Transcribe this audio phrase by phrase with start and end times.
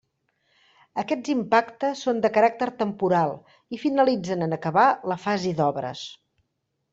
[1.01, 3.35] Aquests impactes són de caràcter temporal
[3.77, 6.03] i finalitzen en acabar la fase d'obres.